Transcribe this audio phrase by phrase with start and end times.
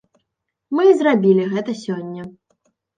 [0.79, 2.21] Мы і зрабілі гэта сёння.